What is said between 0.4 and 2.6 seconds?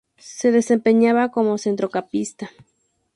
desempeñaba como Centrocampista.